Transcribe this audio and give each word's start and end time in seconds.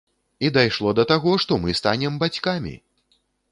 І 0.47 0.49
дайшло 0.55 0.93
да 0.99 1.05
таго, 1.11 1.35
што 1.45 1.59
мы 1.67 1.77
станем 1.81 2.19
бацькамі! 2.27 2.75